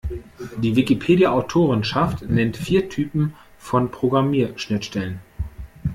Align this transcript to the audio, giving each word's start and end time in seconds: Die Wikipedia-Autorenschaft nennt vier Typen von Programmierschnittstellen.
Die 0.57 0.75
Wikipedia-Autorenschaft 0.75 2.23
nennt 2.23 2.57
vier 2.57 2.89
Typen 2.89 3.35
von 3.59 3.91
Programmierschnittstellen. 3.91 5.19